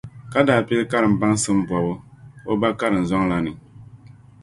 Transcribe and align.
Ka 0.31 0.39
daa 0.47 0.65
pili 0.67 0.83
karim 0.91 1.13
baŋsim 1.21 1.57
bɔbu 1.67 1.93
o 2.49 2.51
ba 2.61 2.69
karimzɔŋ 2.79 3.21
la 3.29 3.37
ni. 3.45 3.51